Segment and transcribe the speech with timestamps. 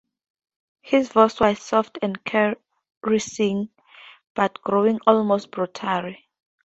[0.81, 3.69] His voice was soft and caressing,
[4.33, 6.15] but growing almost brutal.